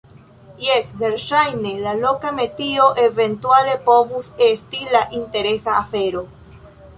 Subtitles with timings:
[0.67, 6.27] Jes, verŝajne, la loka metio eventuale povus esti la interesa afero.